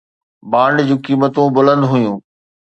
[0.51, 2.17] bond جون قيمتون بلند هيون